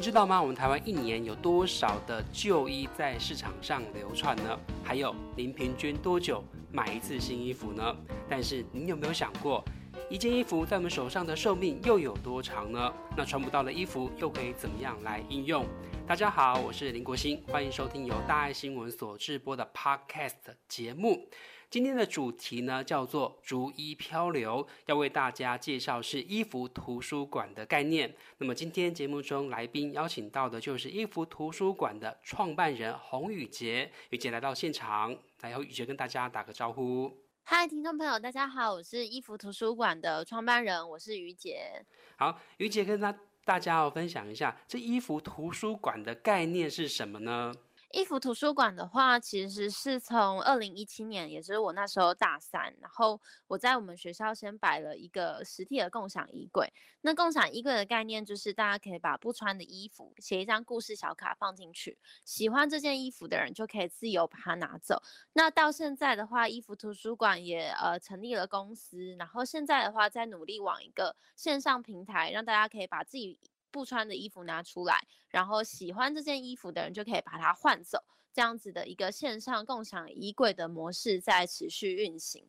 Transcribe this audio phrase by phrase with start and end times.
[0.00, 0.40] 您知道吗？
[0.40, 4.58] 我们台湾一年有多少的旧衣在市场上流窜呢？
[4.82, 7.94] 还有，您平均多久买一次新衣服呢？
[8.26, 9.62] 但是，您有没有想过，
[10.08, 12.90] 一件衣服在我们手上的寿命又有多长呢？
[13.14, 15.66] 那穿不到的衣服又可以怎么样来应用？
[16.10, 21.28] 大家好，我是林国兴，欢迎收听由大爱新闻所制播的 Podcast 节目。
[21.70, 28.12] 今天的主题呢，叫做“逐一漂流”，要为大家介绍是衣服图书馆的概念。
[28.38, 37.16] 那么今天节目中来宾邀请到的就是衣服图书馆的创办人洪宇杰，宇杰来到现场，来由宇杰跟大家打个招呼。
[37.44, 41.84] 嗨，听众朋友，大家好，我是衣服图书馆的创办人，我是于杰。
[42.16, 47.52] 好，于杰跟大大家要分享一下，这衣服图书馆的概念是什么呢？
[47.92, 56.72] 衣服图书馆的话，其实是从二零一七年，也就是我那时候大三，然后我在我们学校先摆了一个实体的共享衣柜。
[57.00, 65.02] 那共享衣柜的概念就是，大家可以把不穿的衣服写一张故事小卡放进去，喜欢这件衣服的人就可以自由把它拿走。
[65.32, 73.40] 那到现在的话，衣服图书馆也呃成立了公司，然后现在的话在努力往一个线上平台，让大家可以把自己。
[73.70, 77.98] 不穿的衣服拿出来，然后喜欢这件衣服的人就可以把它换走，
[78.32, 82.44] 这样子的一个线上共享衣柜的模式在持续运行。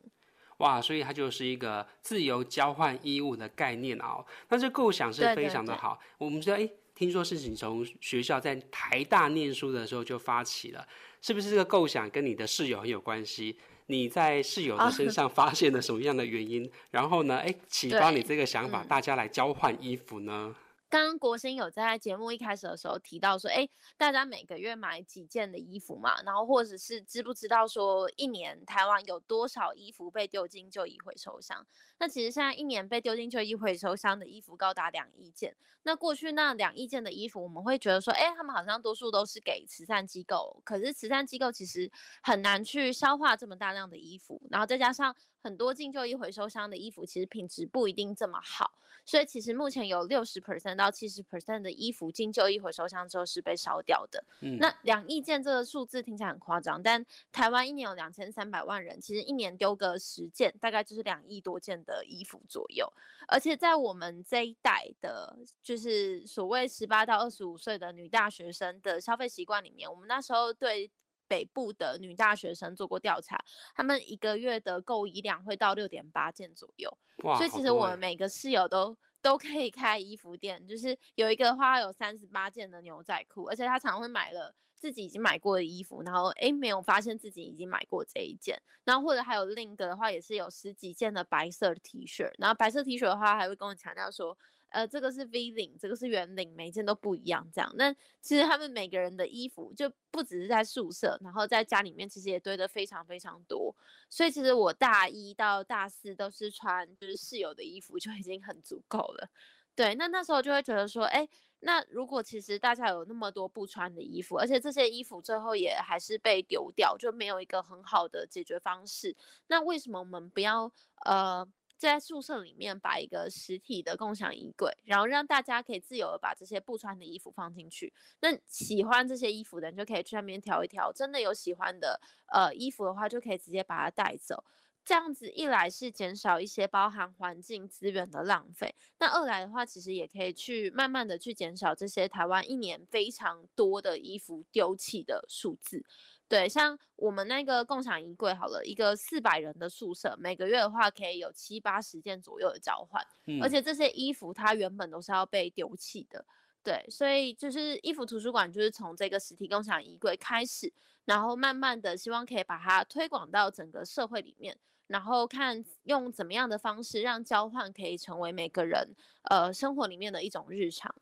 [0.58, 4.24] 哇，所以它就是一个自由交换衣物的概念哦。
[4.48, 5.98] 那这构想是非常的好。
[6.18, 10.86] 我们知道，哎，听说是你从学校在台大念书的时候就发起了，
[11.20, 13.58] 是不是这个构想跟你的室友很有关系？
[13.86, 16.70] 你在室友的身上发现了什么样的原因？
[16.92, 20.54] 然后呢，哎，启发你这个想法，大家来交换衣服呢？
[20.92, 23.66] 刚刚国兴有在节目一开始的时候提到说，哎，
[23.96, 31.66] 大家每个月买几件的衣服嘛，然后或者是知不知道说一年台湾有多少衣服被丢进旧衣回收箱？
[31.98, 35.56] 那其实现在一年被丢进旧衣回收箱的衣服高达两亿件。
[35.84, 41.90] 那过去那两亿件的衣服，我们会觉得说，哎，他们好像多数都是给慈善机构，可是慈善机构其实
[42.22, 45.16] 很难去消化这么大量的衣服，然后再加上。
[45.42, 48.72] 很多进旧衣回收箱的衣服其实品质不一定这么好，
[49.04, 54.24] 所以其实目前有六十 percent 到七十 percent 的衣服进旧衣回收箱之后是被烧掉的。
[54.40, 62.90] 嗯，那两亿件这个数字听起来很夸张，但台湾一年有两千三百万人，其实一年丢个十件，大概就是两亿多件的衣服左右。
[63.26, 70.90] 而且在我们这一代的，就是所谓十八到二十五岁的女大学生的消费习惯里面，我们那时候对。
[71.32, 73.42] 北部的女大学生做过调查，
[73.74, 76.94] 他们一个月的购衣量会到六点八件左右。
[77.22, 94.36] 所以其实我们每个室友都都可以开衣服店，就是有一个话有三十八件的牛仔裤，而且他常会买了自己已经买过的衣服，然后诶没有发现自己已经买过这一件，然后或者还有另一个的话也是有十几件的白色的 T 恤，然后白色 T 恤的话还会跟我强调说。
[94.72, 97.46] 呃，这个是 V 领，这个是圆领，每一件都不一样。
[97.52, 103.74] 这样，那其实他们每个人的衣服就不只是在宿舍，然后在家里面其实也堆得非常非常多。
[104.08, 109.28] 所以其实我大一到大四都是穿就是室友的衣服就已经很足够了。
[109.74, 111.28] 对，那那时候就会觉得说，哎，
[111.60, 119.14] 那如果其实大家有那么多不穿的衣服，而且这些衣服最后也还是被丢掉，就没有一个很好的解决方式。
[119.48, 120.72] 那为什么我们不要
[121.04, 121.46] 呃？
[121.88, 127.92] 在宿舍里面摆一个实体的共享衣柜，然后让大家可以自由的把这些不穿的衣服放进去。
[128.20, 132.00] 那喜欢这些衣服的人就可以去那边挑一挑，真的有喜欢的
[132.32, 134.44] 呃衣服的话，就可以直接把它带走。
[134.84, 145.84] 这样子一来是减少一些包含环境资源的浪费，那二来的话，其实也可以去慢慢的去减少这些台湾一年非常多的衣服丢弃的数字。
[146.32, 153.06] 对，像我们那个共享衣柜，好了一个四百人的宿舍，每个月的话可以有七八十件左右的交换，
[153.42, 156.24] 而且这些衣服它原本都是要被丢弃的。
[156.62, 160.72] 对，所以就是衣服图书馆就是从这个实体共享衣柜开始，
[161.04, 164.58] 然后慢慢的希望可以把它推广到整个社会里面。
[164.86, 168.88] 然后看用怎么样的方式让交换可以成为每个人
[169.24, 170.94] 呃生活里面的一种日常。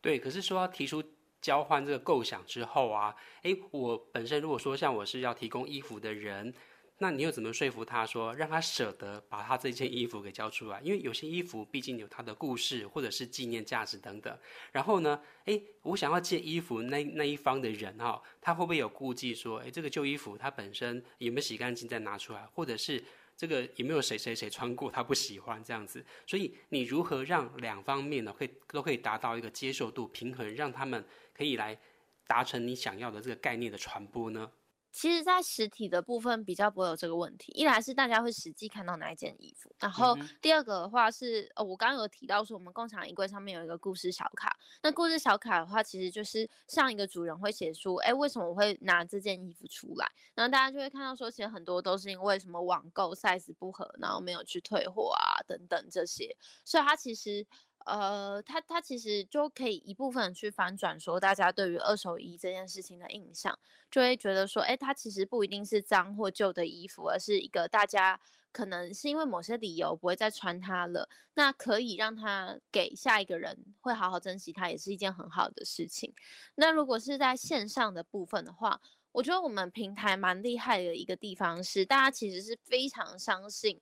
[0.00, 1.00] 对，可是说要提出
[1.40, 6.52] 交换这个构想之后啊，诶，我本身如果说像我是要提供衣服的人，
[7.00, 10.80] 那你又怎么说服他说，让他舍得把他这件衣服给交出来？
[10.80, 14.36] 因为有些衣服毕竟有它的故事或者是纪念价值等等。
[14.72, 23.00] 然后呢，诶，我想要借衣服那那一方的人哈，他会不会有顾忌说，诶，这个旧衣服它本身有没有洗干净再拿出来，或者是
[23.38, 26.04] 这个有没有谁谁谁穿过他不喜欢这样子？
[26.26, 31.78] 所以你如何让两方面呢，可以都可以达到一个接受度平衡，让他们可以来
[32.26, 34.50] 达成你想要的这个概念的传播呢？
[34.90, 37.52] 其实，在实体的部分比较不会有这个问题。
[37.52, 44.56] 一来是大家会实际看到哪一件衣服，然后第二个的话是，呃，我刚刚有提到说，我们共享衣柜上面有一个故事小卡。
[44.82, 50.10] 那故事小卡的话，其实就是上一个主人会写出，哎，为什么我会拿这件衣服出来？
[50.34, 56.36] 然后大家就会看到说，其实很多都是因为什么网购 size 不合，然后没有去退货啊，等等这些。
[56.64, 57.46] 所以它其实。
[57.88, 63.58] 呃，他他其实就可以一部分去反转，说大家对于二手衣这件事情的印象，
[63.90, 68.20] 就会觉得说，哎，它其实不一定是脏或旧的衣服，而是一个大家
[68.52, 76.14] 可能是因为某些理由不会再穿它了，那可以让它给下一个人会好好珍惜它，也是一件很好的事情。
[76.56, 78.80] 那如果是在线上的部分的话，
[79.12, 83.80] 我觉得我们平台蛮厉害的一个地方是，大家其实是非常相信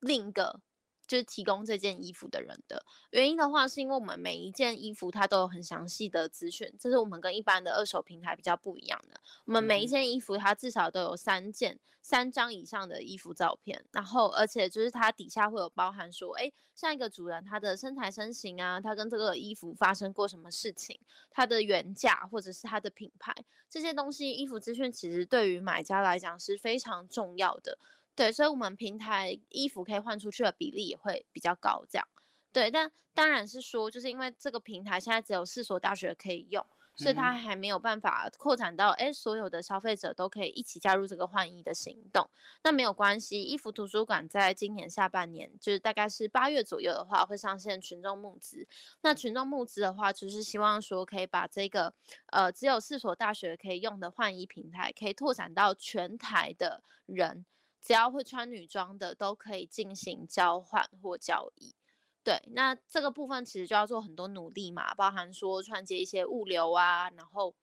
[0.00, 0.60] 另一个。
[1.06, 9.20] 就是提供这件衣服的人的原因的话，是因为我们每一件衣服它都有很详细的资讯，这是我们跟一般的二手平台比较不一样的。
[9.44, 20.98] 我们每一件衣服它至少都有三件、三张以上的衣服照片，然后而且就是它底下会有包含说，哎，上一个主人他的身材身形啊，他跟这个衣服发生过什么事情，
[21.30, 23.34] 它的原价或者是它的品牌
[23.68, 27.78] 这些东西，衣服资讯其实对于买家来讲是非常重要的。
[28.14, 32.06] 对，所以，我们平台衣服可以换出去的比例也会比较高，这样。
[32.52, 36.64] 对，但当然是说，就是因为这个平台现在只有四所大学可以用，
[36.94, 42.28] 所以它还没有办法扩展到，哎，所有的消费者都可以一起加入这个换衣的行动。
[42.62, 48.68] 那没有关系，衣服图书馆在今年下半年，就是大概是八月左右的话，会上线群众募资。
[49.00, 51.94] 那群众募资的话，就是希望说可以把这个，
[52.26, 57.46] 呃，只有四所大学可以用的换衣平台，可以拓展到全台的人。
[57.82, 61.74] 只要会穿女装的都可以进行交换或交易，
[62.22, 67.54] 对，那这个部分其实就要做很多努力嘛，包含说串接一些物流啊，然后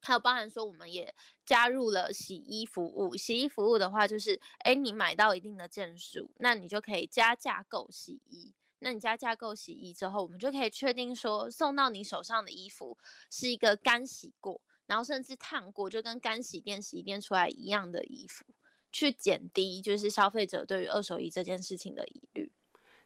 [0.00, 1.14] 还有包含说我们也
[1.44, 3.14] 加入了洗衣服务。
[3.14, 8.54] 洗衣服务的话，就是哎，你买到一定的件数，那你就可以加价购洗衣。
[8.78, 12.98] 那你加价购洗衣之后，我们就可以确定说送到你手上的衣服
[13.30, 18.44] 是一个干洗过，然后甚至烫过，就跟干洗店洗衣店出来一样的衣服。
[18.92, 22.52] 去减低就是消费者对于二手衣这件事情的疑虑。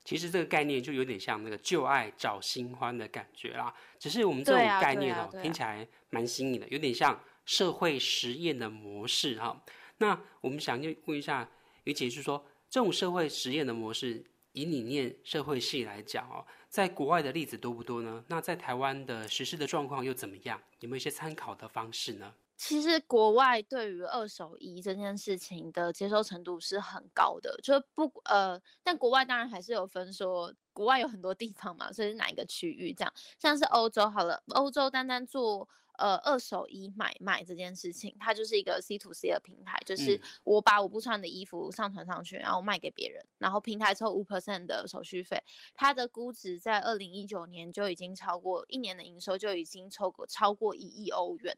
[0.04, 3.74] 其实这个概念就有点像那个旧爱找新欢的感觉啦。
[3.98, 9.64] 只是我们这种概念哦，听起来蛮新颖的，有点像社会实验的模式哈。
[9.98, 11.48] 那我们想就问一下
[11.84, 18.24] 于姐，是说这种社会实验的模式，以你念社会系来讲哦，在国外的例子多不多呢？
[18.28, 20.62] 那在台湾的实施的状况又怎么样？
[20.78, 22.32] 有没有一些参考的方式呢？
[22.56, 35.68] 其实国外对于二手衣这件事情的接受程度是很高的，就不呃，但国外当然还是有分说，国外有很多地方嘛，所以是哪一个区域这样，像是欧洲好了，欧洲单单做。
[35.98, 45.42] 呃，二手衣买卖这件事情，它就是一个 C to C 的平台，就是我把我不穿的衣服上传上去，然后卖给别人，然后平台抽五 percent 的手续费。
[45.74, 51.56] 它的估值在二零一九年就已经超过一年的营收就已经超过超过一亿欧元。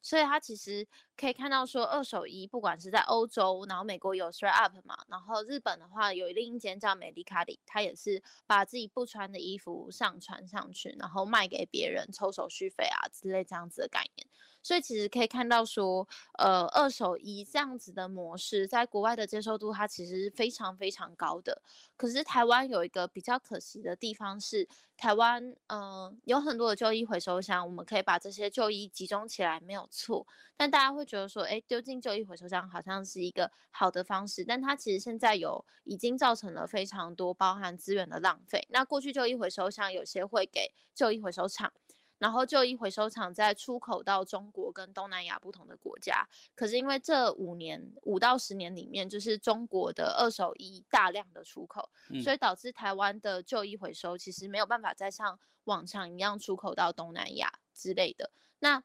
[0.00, 0.86] 所以它其实
[1.16, 14.27] 可以看到说，二手衣不管是在欧洲，然后美国有 Straight Up 嘛，然后日本的话有一另一间叫美丽卡里，它也是把自己不穿的衣服上传上去，然后卖给别人抽手续费啊之类这样子的概念。
[14.62, 16.06] 所以其实可以看到说，
[16.38, 21.62] 呃，二手衣这样子的模式，在国外的接受度它其实是非常非常高的。
[21.96, 30.26] 可是台湾有一个比较可惜的地方是，台湾嗯有很多的旧衣回收箱，我们可以把这些旧衣集中起来没有错。
[30.56, 38.66] 但大家会觉得说，哎，丢进旧衣回收箱好像是一个好的方式，但它其实现在有已经造成了非常多包含资源的浪费。
[38.70, 41.72] 那过去旧衣回收箱有些会给旧衣回收厂。
[42.18, 51.88] 然后旧衣回收厂在出口到中国跟东南亚不同的国家，可是因为这五年五到十年里面，就是中国的二手衣大量的出口，
[52.22, 58.32] 所以导致台湾的旧衣回收其实没有办法再像往常一样出口到东南亚之类的。
[58.58, 58.82] 那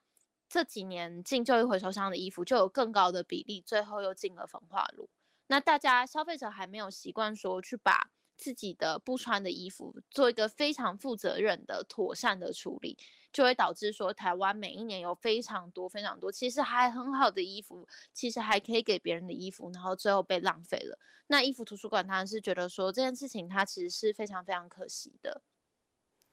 [0.47, 5.09] 这几年进旧衣回收商的衣服就有更高的比例，最后又进了焚化炉。
[5.47, 8.11] 那大家消费者还没有习惯说去把。
[8.35, 12.97] 自己的不穿的衣服做一个非常负责任的、妥善的处理，
[13.33, 20.97] 就会导致说台湾每一年有非常多、非常多其实还很好的衣服，其实还可以给别人的衣服，然后最后被浪费了。
[21.27, 25.41] 那衣服图书馆当然是觉得说这件事情它其实是非常非常可惜的。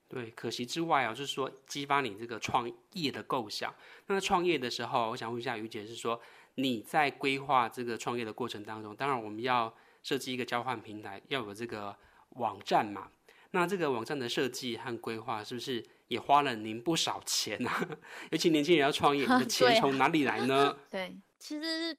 [0.09, 3.73] 对，可惜之外啊，就是说激发你这个创业的构想。
[4.07, 6.21] 那创业的时候，我想问一下于姐，是说
[6.57, 11.97] 你在规划这个创业的过程当中，当然我们要设计一个交换平台，要有这个
[12.31, 13.13] 网站嘛。
[13.53, 17.89] 那这个网站的设计和规划，是不是也花了您不少钱啊？
[18.31, 20.77] 尤其年轻人要创业， 你的钱从哪里来呢？
[20.91, 21.97] 对，其实。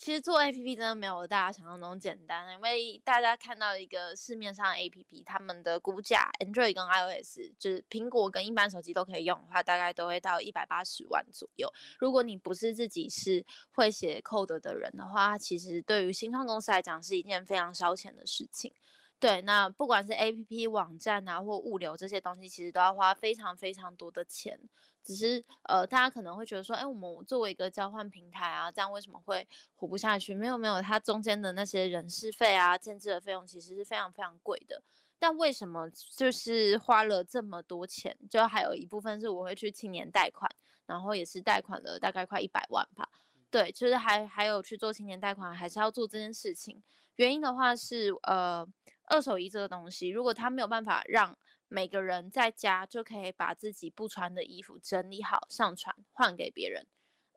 [0.00, 11.68] 其实做 A P P 真的没有大家想象中简单，因为大家看到一个市面上 A P P，他们的估价，Android 跟 I O S，就是苹果跟一般手机都可以用的话，大概都会到一百八十万左右。
[11.98, 18.72] 如果你不是自己是会写 code 的人的话，其实对于新创公司来讲是一件非常烧钱的事情。
[19.20, 24.58] 对，那不管是 A P P 网站啊，或物流这些东西，其实都要花非常非常多的钱。
[25.02, 30.34] 只是呃，大家可能会觉得说，哎，我们作为一个交换平台啊，这样为什么会活不下去？
[30.34, 34.82] 没有没有，它中间的那些人事费啊、建制的费用其实是非常非常贵的。
[35.18, 38.16] 但为什么就是花了这么多钱？
[38.30, 40.48] 就还有一部分是我会去青年贷款，
[40.86, 43.08] 然后也是贷款了大概快一百万吧。
[43.50, 46.82] 对，就是还还有去做青年贷款，还是要做这件事情。
[47.16, 48.64] 原因的话是，呃，
[49.08, 51.36] 二手衣这个东西，如果他没有办法让
[51.68, 56.86] 每个人在家就可以把自己不穿的衣服整理好上传换给别人。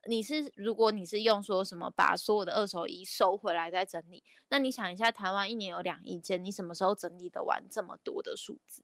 [0.08, 8.84] 你是如果你是用说什么把所有的二手衣收回来再整理，那你想一下，台湾一年有两亿件，你什么时候整理得完这么多的数字？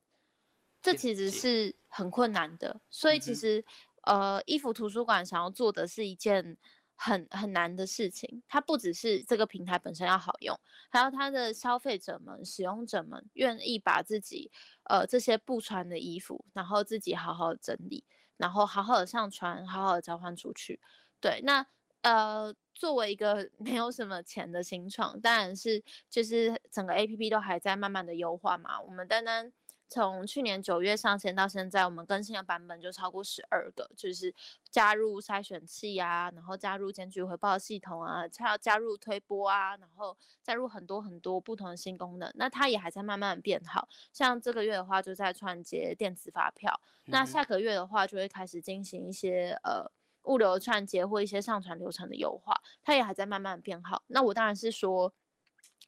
[0.82, 2.82] 这其实是很困难的。
[2.90, 3.66] 所以其实
[4.04, 6.58] 呃，衣服图书馆想要做的是一件。
[6.98, 14.52] 很很难的事情，它不只是这个平台本身要好用，还有它的消费者们、使用者们愿意把自己
[14.86, 18.04] 呃这些不穿的衣服，然后自己好好整理，
[18.36, 20.80] 然后好好的上传，好好的交换出去。
[21.22, 21.66] 对，那
[22.02, 29.54] 呃作为一个 没有什么钱的新创，当然是就是整个 A P P 都还在慢慢的优化嘛，我们单单。
[29.90, 34.34] 从去年九月上线到现在，我们更新的版本就超过十二个，就是
[34.70, 42.30] 加入筛选器啊，然后加入检举回报系统啊，加加入推播啊，然后加入很多很多不同的新功能。
[42.36, 49.90] 那它也还在慢慢变好，像这个月的话就在串接电子发票，那下个月的话就会开始进行一些呃
[50.24, 54.04] 物流串接或一些上传流程的优化，它也还在慢慢变好。
[54.08, 55.14] 那我当然是说，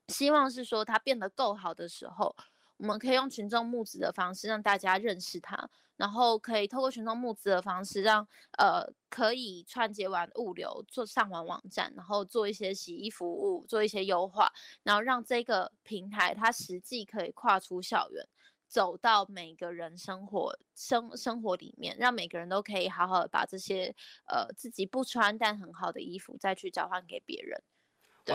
[0.07, 2.33] 希望是说它变得够好的时候。
[2.79, 8.25] 我们可以用群众募资的方式让大家认识它，然后可以透过群众募资的方式让
[8.57, 14.49] 呃可以串接完物流做上完网站，然后做一些洗衣服务，做一些优化，
[14.83, 18.25] 然后让这个平台它实际可以跨出校园，
[18.69, 23.93] 走到每个人生活生生活里面，让每个人都可以好好的把这些
[24.25, 27.61] 呃自己不穿但很好的衣服再去交换给别人。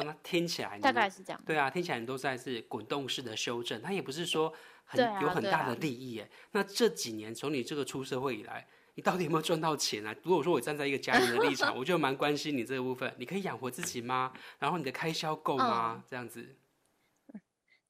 [0.03, 1.41] 那听起来大概是这样。
[1.47, 4.53] 对啊，听起来你都在是滚动式的修正，它也不是说
[4.85, 6.29] 很有很大的利益哎。
[6.51, 10.15] 那这几年从你这个出社会以来，你到底有没有赚到钱啊？
[10.23, 14.33] 如果说我站在一个家人的立场， 我就蛮关心你这个部分，你可以养活自己吗？
[14.59, 16.03] 然后你的开销够吗？
[16.09, 16.57] 这样子。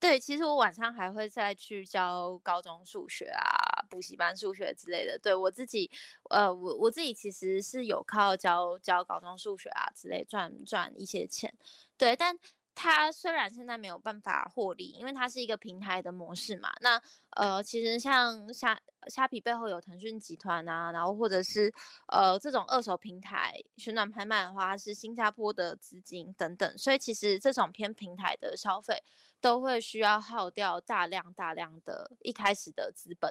[0.00, 5.18] 对，其实我晚上还会再去教高中数学啊，补习班数学之类的。
[5.18, 5.90] 对我自己，
[6.28, 11.54] 呃，我我自己其实是有靠教教高中数学啊之类赚赚一些钱。
[11.96, 12.36] 对，但
[12.74, 16.72] 它虽然现在没有办法获利，因为它是一个平台的模式嘛。
[16.80, 21.72] 那呃，其实像虾虾皮背后有腾讯集团啊，然后或者是
[22.08, 29.02] 呃这种二手平台旋转拍卖的话，是新加坡的资金等等，所以其实这种偏平台的消费。
[29.40, 33.30] 都会需要耗掉大量大量的一开始的资本，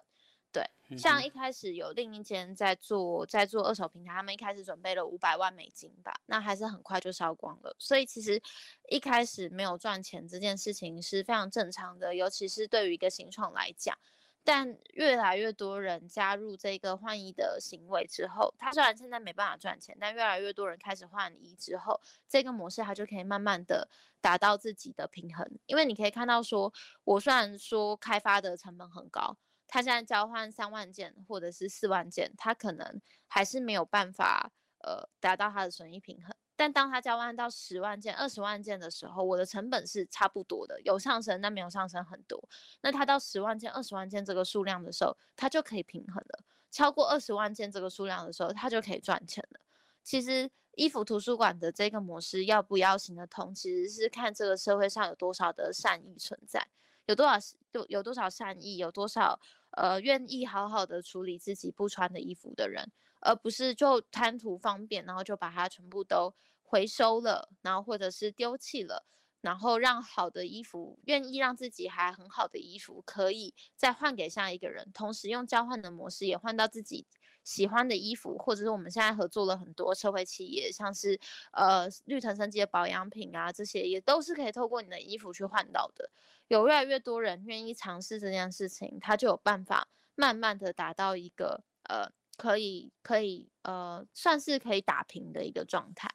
[0.54, 0.64] 对，
[0.96, 7.76] 像一开始有另一间在做在做二手平台，他们一开始准备了五百万美金吧，那还是很快就烧光了。
[7.80, 8.40] 所以其实
[8.88, 13.98] 一开始没有赚钱这件事情是非常正常的，尤其是对于一个新创来讲。
[14.46, 23.88] 但越来越多人加入这个换衣的行为之后，他虽然现在没办法赚钱，但越来越多人开始换衣之后，这个模式它就可以慢慢的
[24.20, 25.50] 达到自己的平衡。
[25.66, 26.74] 因为你可以看到，说
[27.06, 29.38] 我虽然说开发的成本很高，
[29.74, 34.52] 他现在交换三万件或者是四万件，他可能还是没有办法
[34.84, 36.32] 呃达到他的损益平衡。
[36.56, 42.40] 但当他交换到十万件、二十万件的时候，我的成本是差不多的，有上升，但没有上升很多。
[42.82, 46.44] 那他到十万件、二十万件这个数量的时候，他就可以平衡了。
[46.70, 49.60] 超过二十万件这个数量的时候，他就可以赚钱了。
[50.04, 56.68] 其实衣服图书馆的这个模式要不要行得通，其实是看这个社会上有多少的善意存在。
[57.08, 57.34] 有多少
[57.74, 59.38] 有有多少善意，有多少
[59.78, 69.06] 呃愿意好好的处理自己不穿的衣服的人，而不是就贪图方便，然后就把它全部都回收了，然后或者是丢弃了。
[69.42, 77.06] 然后让好的衣服，愿意让自己还很好的衣服，可以再换给下一个人，同时用交换的模式也换到自己
[77.44, 81.20] 喜欢的衣服，或者是我们现在合作了很多社会企业，像是
[81.52, 86.10] 呃绿藤生机的保养品啊，这些也都是可以透过你的衣服去换到的。
[86.48, 96.10] 有越来越多人愿意尝试这件事情，他就有办法慢慢的达到一个呃可以可以呃算是可以打平的一个状态。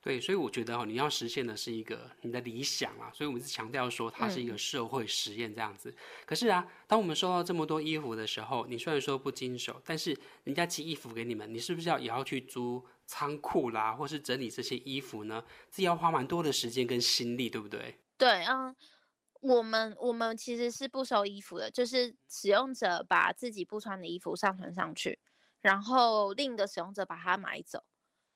[0.00, 5.94] 对，所以我觉得哦，你要实现的是一个你的理想啊，所以我们是强调说它是一个社会实验这样子。
[6.26, 15.42] 可是啊，当我们收到这么多衣服的时候，你虽然说不经手，但是人家寄衣服给你们，你是不是要也要去租仓库啦，或是整理这些衣服呢？
[15.70, 17.98] 自己要花蛮多的时间跟心力，对不对？
[18.18, 18.76] 对，嗯，
[19.44, 25.20] 我们我们其实是不收衣服的，就是使用者把自己不穿的衣服上传上去，
[25.60, 27.84] 然后另一个使用者把它买走，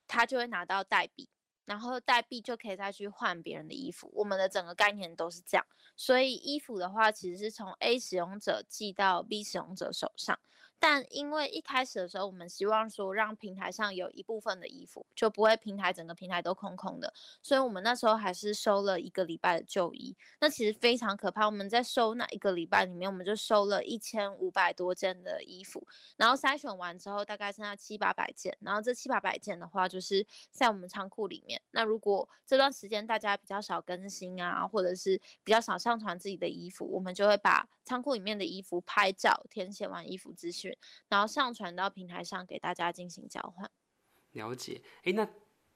[0.07, 1.29] 他就会拿到代币。
[1.65, 10.39] 然后代币就可以再去换别人的衣服，我们的整个概念都是这样，所以衣服的话其实是从 A 使用者寄到 B 使用者手上。
[10.79, 20.15] 但因为一开始的时候，我们希望说让平台上有一部分的衣服，就不会平台整个平台都空空的，所以我们那时候还是收了一个礼拜的旧衣。
[20.39, 28.57] 那其实非常可怕，我们在收那一个礼拜里面，我们就收了一千五百多件的衣服，然后筛选完之后，大概剩下七八百件。
[28.61, 31.61] 然后这七八百件的话，就是在我们仓库里面。
[31.71, 40.68] 那如果这段时间大家比较少更新啊，或者是比较少上传自己的衣服，我们就会把仓库里面的衣服拍照，填写完衣服资讯。
[41.07, 43.69] 然后上传到平台上给大家进行交换。
[44.31, 45.27] 了解，哎，那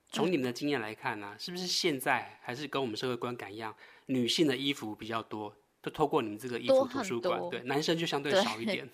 [0.09, 3.75] 从你们的经验来看呢，是不是现在还是跟我们社会观感一样，
[4.07, 8.89] 女性的衣服比较多，都透过你们这个衣服图书馆，对，男生就相对少一点。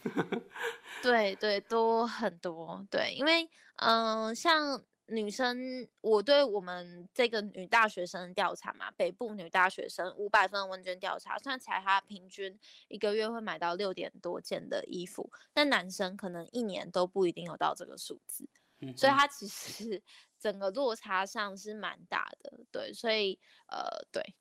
[1.02, 4.84] 对对，多很多，对，因为嗯，像。
[5.10, 18.48] 女生，我对我们这个女大学生调查嘛，北部女大学生五百份问卷调查，算起来她平均一个月会买到六点多件的衣服，但男生可能一年都不一定有到这个数字，
[18.96, 20.02] 所以他其实
[20.40, 24.36] 整个落差上是蛮大的，对，所以呃，对，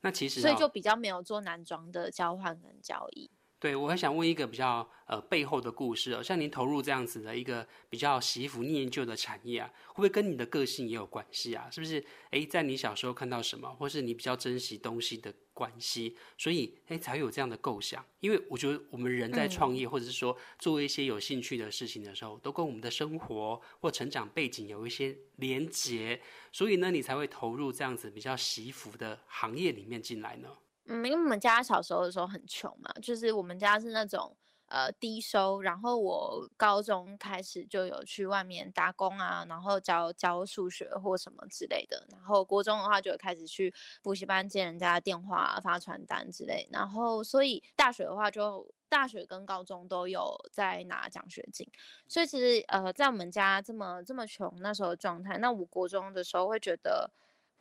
[0.00, 3.30] 那其实所以就比较没有做男装的交换跟交易。
[3.62, 11.68] 对，我很想问一个比较呃背后的故事哦，像您投入这样子的一个比较洗衣服念旧的产业啊，会不会跟你的个性也有关系啊？
[11.70, 12.04] 是不是？
[12.30, 18.04] 哎，在你小时候看到什么，或是你比较珍惜东西的关系，所以哎才有这样的构想？
[18.18, 26.20] 因为我觉得我们人在创业，或者是说做一些有兴趣的事情的时候，都跟我们的生活或成长背景有一些连结，
[26.50, 30.48] 所以呢，你才会投入这样子比较洗衣服的行业里面进来呢？
[30.86, 51.64] 嗯，因为我们家小时候的时候很穷嘛，就是我们家是那种呃低收，然后我高中开始就有去外面打工啊，然后教教数学或什么之类的，然后国中的话就开始去补习班接人家电话发传单之类，然后所以大学的话就大学跟高中都有在拿奖学金，
[52.08, 57.10] 所以其实呃在我们家这么这么穷那时候的状态，那我国中的时候会觉得。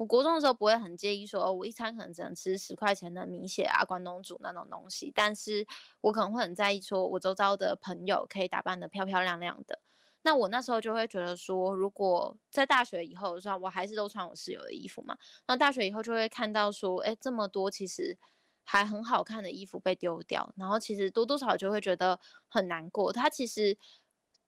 [0.01, 5.63] 我国中的时候不会很介意说，我一餐可能只能吃十块钱的米血啊、关东煮那种东西，但是
[6.01, 9.79] 我可能会很在意说，我周遭的朋友可以打扮的漂漂亮亮的。
[10.23, 15.15] 那我那时候就会觉得说，如果在大学以后，是吧，我还是都穿我室友的衣服嘛。
[15.47, 18.17] 那大学以后就会看到说，哎，这么多其实
[18.63, 23.13] 还很好看的衣服被丢掉，然后其实多多少少就会觉得很难过。
[23.13, 23.77] 它其实。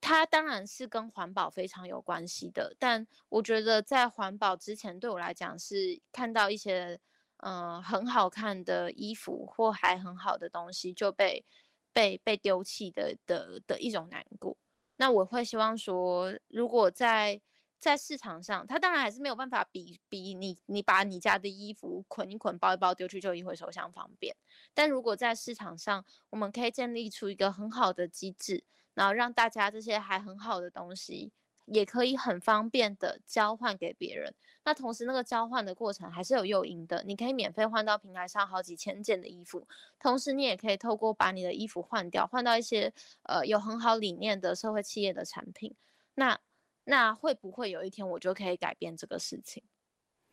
[0.06, 7.00] 它当然是跟环保非常有关系的，但我觉得在环保之前，对我来讲是看到一些
[7.38, 11.46] 嗯很好看的衣服或还很好的东西就被
[11.94, 14.58] 被被丢弃的的的一种难过。
[14.98, 17.40] 那我会希望说，如果在
[17.80, 24.36] 在市场上，它当然还是没有办法比比你你把你家的衣服捆一捆包一包丢去就一回收箱方便。
[24.74, 28.66] 但如果在市场上，我们可以建立出一个很好的机制。
[28.94, 31.32] 然后让大家这些还很好的东西，
[31.66, 34.34] 也可以很方便的交换给别人。
[34.66, 39.68] 那同时，那个交换的过程还是有诱因的，你可以免费换到平台上好几千件的衣服，
[40.00, 45.76] 同时你也可以透过把你的衣服换掉，换到一些呃有很好理念的社会企业的产品。
[46.16, 46.40] 那
[46.86, 49.64] 那会不会有一天我就可以改变这个事情？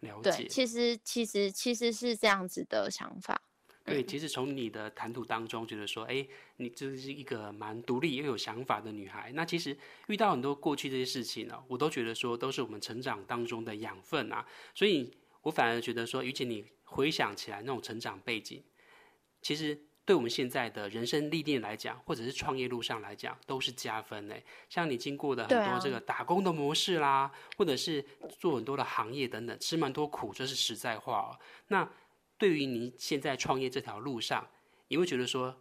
[0.01, 0.31] 了解。
[0.31, 3.43] 对，其实其实其实是这样子的想法。
[3.85, 9.33] 对， 其实从你的谈吐当中，觉得说，哎，你这是一个蛮独立又有想法的女孩。
[9.35, 9.77] 那其实
[10.09, 14.47] 遇到很多过去这些事情呢，我都觉得说，都是我们成长当中的养分啊。
[14.75, 15.11] 所以
[15.43, 18.63] 我反而觉得说，于姐你回想起来那种成长背景，
[19.41, 24.43] 其实对我们现在的人生历练来讲，或者是创业路上来讲，都是加分诶。
[24.69, 28.05] 像你经过的很多这个打工的模式啦，或者是
[28.39, 31.39] 做很多的行业等等，吃蛮多苦，这是实在话哦。
[31.69, 31.89] 那
[32.41, 34.49] 对于您现在创业这条路上，
[34.89, 35.57] 你会觉得说？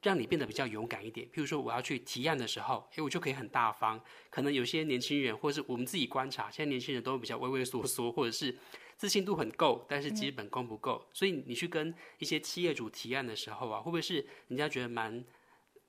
[0.00, 1.26] 让你变得比较勇敢一点。
[1.26, 4.00] 譬如说，我要去提案的时候，诶，我就可以很大方。
[4.30, 8.56] 可能有些年轻人，或者是我们自己观察，现在年轻人都比较畏畏缩缩，或者是
[8.96, 11.04] 自信度很够，但是基本功不够。
[11.12, 15.24] 所以你去跟一些企业主提案的时候啊，会不会是人家觉得蛮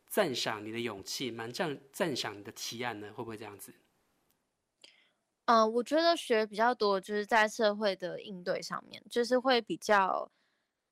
[0.07, 3.09] 赞赏你的勇气，蛮赞赞赏你的提案呢？
[3.09, 3.71] 会不会这样子？
[5.49, 10.29] 嗯，我觉得学比较多，就是在社会的应对上面，就是会比较。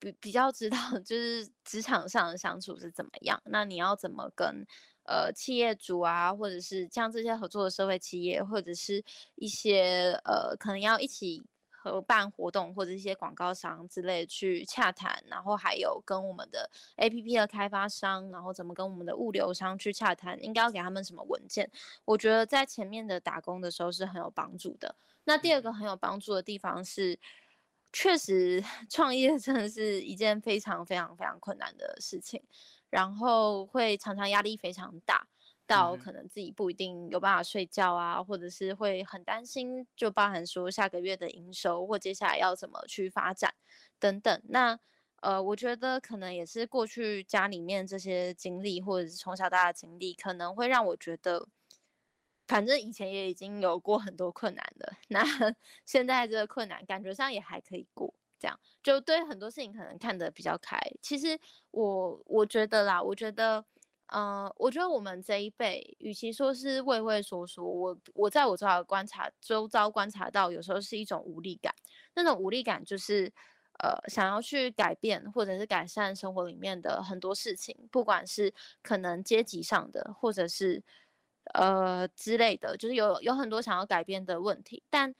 [0.00, 4.64] 比比较知道 就是职场上的相处是怎么样，那你要怎么跟
[5.04, 11.42] 呃企业主啊，或者是像这些合作的社会企业，或者是一些呃可能要一起
[11.90, 21.70] 合办活动或者一些广告商之类去洽谈，然后还有跟我们的 A P P 的开发商，然后怎么跟我们的物流商去洽谈，应该要给他们什么文件？
[22.04, 24.94] 我觉得在前面的打工的时候是很有帮助的。
[25.24, 27.18] 那第二个很有帮助的地方是。
[27.90, 32.42] 确实， 创业真的是一件非常非常非常困难的事情，
[32.90, 35.26] 然后会常常压力非常大，
[35.68, 43.54] 到可能自己不一定有办法睡觉啊，或者是会很担心，就包含说下个月的营收或接下来要怎么去发展
[44.00, 44.42] 等等。
[44.48, 44.80] 那
[45.20, 51.46] 呃，我觉得可能也是过去家里面这些经历，或者是从小到大的经历，可能会让我觉得。
[52.46, 55.22] 反正以前也已经有过很多困难的， 那
[55.84, 60.78] 现在这个困难感觉上也还可以过，这样就对很多事情可能看得比较开。
[61.02, 61.38] 其实
[61.72, 63.62] 我我觉得啦，我觉得，
[64.08, 71.74] 嗯，我觉得我们这一辈，与其说是畏畏缩缩，我我在我周遭观察，周遭观察到，有时候是一种无力感。
[72.14, 73.32] 那种无力感就是，
[73.78, 80.82] 呃，想要去改变或者是改善生活里面的很多事情，不管是可能阶级上的，或者是。
[81.54, 85.14] 呃之类的，就是有有很多想要改变的问题，但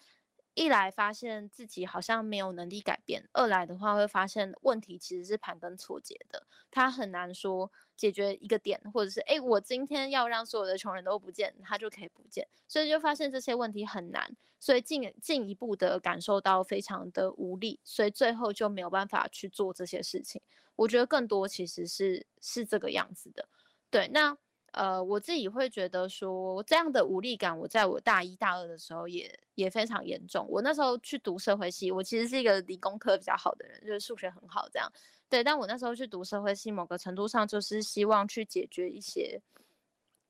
[0.53, 20.41] 一来发现自己好像没有能力改变，二来的话会发现问题其实是盘根错节的，他很难说解决一个点，或者是哎，我今天要让所有的穷人都不见，他就可以不见，所以就发现这些问题很难，所以进进一步的感受到非常的无力，所以最后就没有办法去做这些事情。
[20.77, 23.49] 我觉得更多其实是是这个样子的，
[23.91, 24.39] 对，那。
[24.73, 30.47] 呃，我自己会觉得说，这样的无力感，我在我大一大二的时候也也非常严重。
[30.49, 34.91] 我那时候去读社会系，我其实是一个理工科比较好的人，就是数学很好这样。
[35.29, 39.41] 对，但我那时候去读社会系，某个程度上就是希望去解决一些。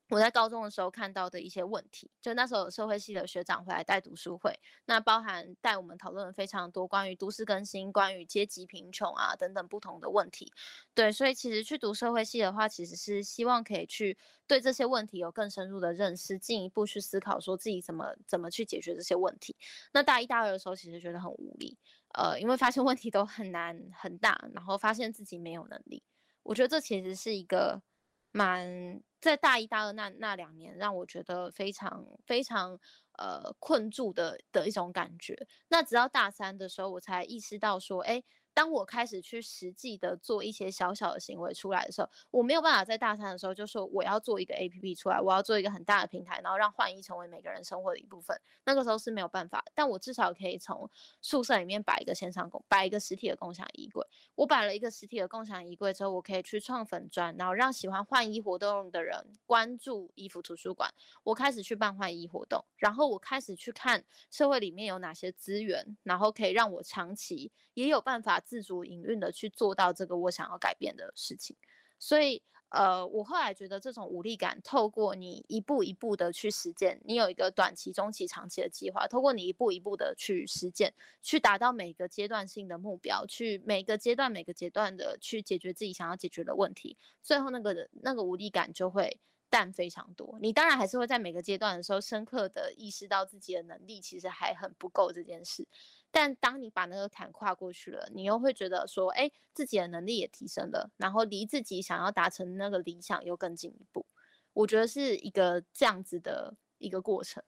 [0.09, 10.51] 我在高中的时候看到的一些问题，就那时候有社会系的学长回来带读书会，那包含带我们讨论了非常多关于都市更新、关于阶级贫穷啊等等不同的问题。
[10.95, 14.17] 对，所以其实去读社会系的话，其实是希望可以去
[14.47, 19.55] 对这些问题有更深入的认识，进一步去思考说自己怎么怎么去解决这些问题。
[19.93, 21.77] 那大一、大二的时候，其实觉得很无力，
[22.15, 26.01] 呃，因为发现问题都很难很大，然后发现自己没有能力。
[26.41, 27.83] 我觉得这其实是一个。
[28.31, 32.79] 蛮在大一、大二那那两年，让我觉得非常非常
[33.17, 35.35] 呃困住的的一种感觉。
[35.69, 38.23] 那直到大三的时候，我才意识到说，哎。
[38.53, 48.39] 当我开始去实际的做一些小小的行为出来的时候，我没有办法在大三的时候就说我要做一个 A P P 出来，我要做一个很大的平台，然后让换衣成为每个人生活的一部分。
[48.65, 50.89] 那个时候是没有办法，但我至少可以从
[51.21, 54.05] 宿舍里面摆一个线上共摆一个实体的共享衣柜。
[54.35, 60.93] 我摆了一个实体的共享衣柜之后，我可以去创粉砖，然后让喜欢换衣活动的人关注衣服图书馆。
[61.23, 68.39] 我开始去办换衣活动，然后我开始去看社会里面有哪些资源，然后可以让我长期也有办法。
[68.49, 71.55] 自主营运的去做到这个我想要改变的事情，
[71.99, 90.37] 所以呃，我后来觉得这种无力感，透过你一步一步的去实践，你有一个短期、中期、长期的计划，透过你一步一步的去实践，去达到每个阶段性的目标，去每个阶段、每个阶段的去解决自己想要解决的问题，最后那个那个无力感就会淡非常多。
[90.41, 95.67] 你当然还是会在每个阶段的时候，深刻的意识到自己的能力其实还很不够这件事。
[96.11, 104.05] 但当你把那个坎跨过去了，你又会觉得说，哎，自己的能力也提升了，然后离自己想要达成那个理想又更进一步。
[104.53, 107.43] 我觉得是一个这样子的一个过程。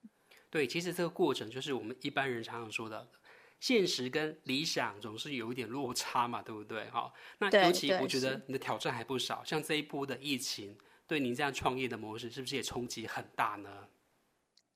[0.50, 3.10] 对，其实这个过程就是我们一般人常常说的，
[3.60, 6.90] 现实跟理想总是有一点落差嘛，对不对？
[6.90, 13.88] 哈，那尤其我觉得你的挑战还不少，像这一波的疫情，对您这样创业的模式，是不是也冲击很大呢？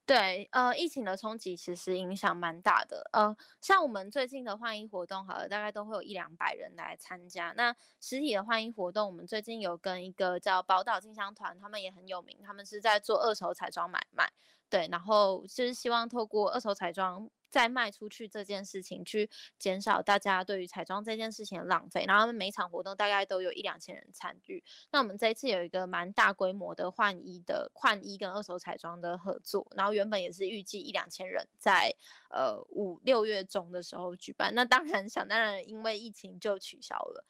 [0.06, 3.10] 对，呃，疫情的冲击其实影响蛮大的。
[3.12, 7.52] 呃，像我们最近的换衣活动，好了，大概都会有一两百人来参加。
[7.58, 14.32] 那实体的换衣活动，我们最近有跟一个叫宝岛进香团，他们也很有名，他们是在做二手彩妆买卖。
[14.70, 17.28] 对，然后就是希望透过二手彩妆。
[17.56, 22.04] 再卖出去这件事情，去减少大家对于彩妆这件事情的浪费。
[22.06, 24.62] 然后每场活动大概都有一两千人参与。
[24.92, 29.66] 那我们这一次有一个蛮大规模的换衣的换衣跟二手彩妆的合作。
[29.74, 31.96] 然后原本也是预计一两千人在
[32.30, 34.54] 呃五六月中的时候举办。
[34.54, 37.24] 那当然想当然因为疫情就取消了。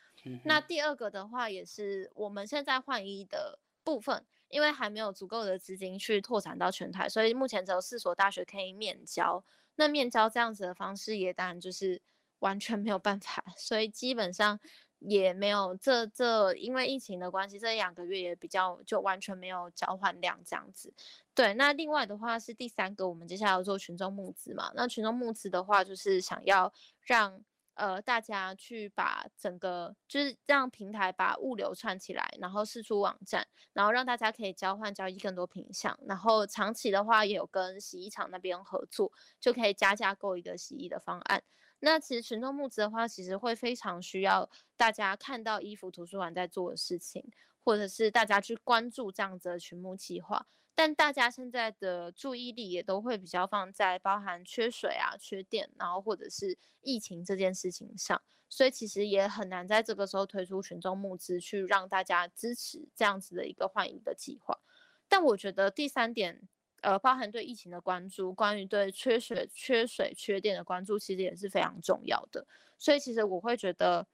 [0.43, 9.43] 那第二个的话也是我们现在换衣的部分，因为还没有足够的资金去拓展到全台，所以目前只有四所大学可以面交。
[9.75, 12.01] 那面交这样子的方式也当然就是
[12.39, 14.59] 完全没有办法， 所以基本上
[14.99, 20.93] 也没有这这因为疫情的关系，这两个月也比较就完全没有交换量这样子。
[21.33, 24.71] 对，那另外的话是第三个，我们接下来要做群众募资嘛？
[24.75, 27.43] 那群众募资的话，就是想要让。
[27.75, 41.43] 呃，大家去把整个就是让平台把物流串起来，然后试出网站，然后让大家可以交换交易更多品相，然后长期的话也有跟洗衣厂那边合作，就可以加价购一个洗衣的方案。
[41.79, 47.29] 那其实群众募资的话，其实会非常需要大家看到衣服图书馆在做的事情，
[47.63, 50.47] 或者是大家去关注这样子的群募计划。
[50.77, 64.59] 但大家现在的注意力也都会比较放在包含缺水啊、缺电，然后或者是疫情这件事情上，所以其实也很难在这个时候推出群众募资去让大家支持这样子的一个换衣的计划。
[65.07, 66.41] 但我觉得第三点，
[66.81, 72.45] 呃，包含对疫情的关注，关于对缺水、缺水、缺电的关注，其实也是非常重要的。
[72.77, 74.05] 所以其实我会觉得。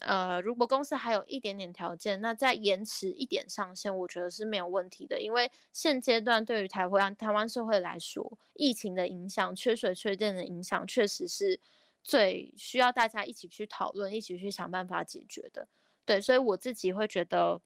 [0.00, 5.20] 呃，如果公司还有一点点条件，那再延迟一点上线，我觉得是没有问题的。
[5.20, 11.60] 因为现阶段对于台湾台湾社会来说，疫情的影响、缺水缺电的影响，确实是
[12.02, 15.68] 最需要大家一起去讨论、一起去想办法解决的。
[16.04, 17.60] 对，所以我自己会觉得，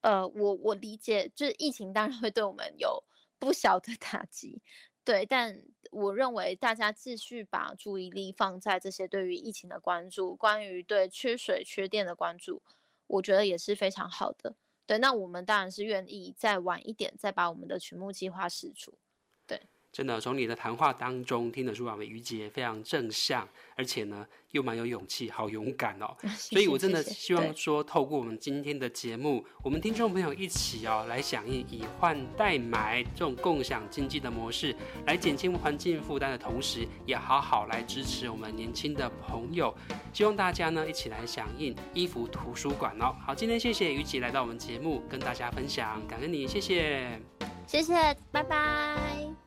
[0.00, 3.02] 呃，我我理解，就是疫情当然会对我们有
[3.38, 4.62] 不小的打击。
[5.04, 12.62] 对，但我认为大家继续把注意力放在这些对于疫情的关注，关于对缺水、缺电的关注，
[13.06, 14.54] 我觉得也是非常好的。
[14.86, 18.96] 对，那我们当然是愿意再晚一点，再把我们的群募计划释出。
[19.96, 20.06] 对。
[20.06, 26.14] 真的，从你的谈话当中听得出，我们于姐非常正向，而且呢又蛮有勇气，好勇敢哦。
[26.36, 39.74] 所以，我真的希望说，透过我们今天的节目，我们听众朋友一起哦来响应以换代买这种共享经济的模式，来减轻环境负担的同时，也好好来支持我们年轻的朋友。
[40.12, 43.16] 希望大家呢一起来响应衣服图书馆哦。
[43.24, 47.18] 好，今天谢谢于姐来到我们节目跟大家分享，感恩你，谢谢，
[47.66, 47.94] 谢谢，
[48.30, 49.45] 拜拜。